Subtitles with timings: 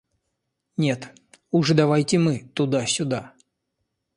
[0.77, 1.09] Нет,
[1.51, 3.35] уж давайте мы туда-сюда.